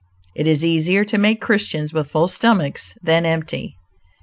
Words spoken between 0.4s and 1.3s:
is easier to